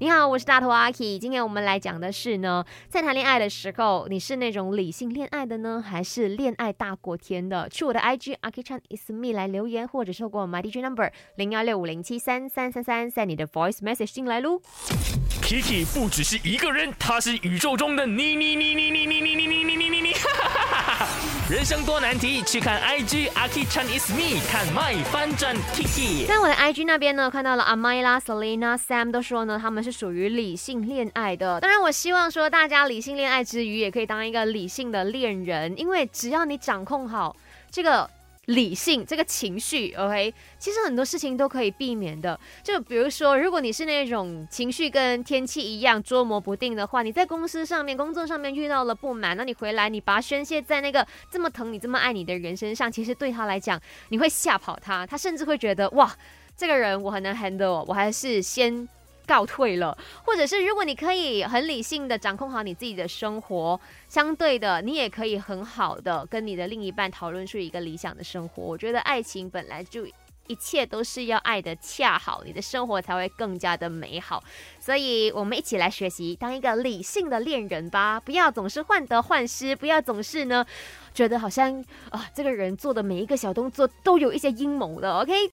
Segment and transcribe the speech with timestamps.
[0.00, 1.18] 你好，我是大头阿 K。
[1.18, 7.68] 今天我们来讲的是呢，在谈恋爱的时候，你是那种理性恋爱的呢，还是恋爱大过天的？
[7.68, 14.12] 去我的 IG a k i Chan is me 来留言，或者透过 My DJ number 零幺六五零七三三三三，send 你的 voice message
[14.12, 14.60] 进来喽。
[15.42, 20.12] Kiki 不只是一个人，他是宇宙中的你你你你你你你你你你你你你，
[21.50, 26.26] 人生多难题，去看 IG 阿 k Chan is me，看 My 翻转 Kiki。
[26.26, 31.58] 在我的 IG 那边呢，看到了阿麦拉、Selina、Sam 都说呢，他们是属于理性恋爱的。
[31.60, 37.34] 当然，我希望说大家理性恋爱之余，也可以当一个理性的恋人，因为只要你掌控好
[37.70, 38.10] 这个。
[38.48, 42.38] 理性这个情绪，OK，其实很多事情都可以避免的。
[42.62, 56.16] 就比如说，如果你是那种情绪跟天气一样捉摸不定的话，你在公司上面、工作上面遇到了不满，那你回来，你把它宣泄在那个这么疼你、这么爱你的人身上，其实对他来讲，你会吓跑他，他甚至会觉得哇，
[56.56, 58.88] 这个人我很难 handle，我还是先。
[59.28, 68.62] 告退了，或者是如果你可以很理性的掌控好你自己的生活，相对的，你也可以很好的跟你的另一半讨论出一个理想的生活。
[68.62, 70.06] 我觉得爱情本来就
[70.46, 74.42] 一切都是要爱的恰好，你的生活才会更加的美好。
[74.80, 80.64] 所以，我们一起来学习当一个理性的恋人吧，不要总是患得患失，不要总是呢
[81.12, 85.18] 觉得好像啊这个人做的每一个小动作都有一些阴谋的。
[85.18, 85.46] OK，